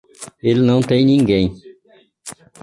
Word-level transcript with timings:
Ele 0.41 0.61
não 0.63 0.81
tem 0.81 1.05
ninguém 1.05 1.53